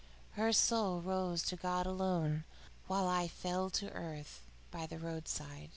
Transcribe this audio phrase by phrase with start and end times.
[0.31, 2.43] Her soul rose alone to God,
[2.87, 5.69] while I fell to earth by the roadside."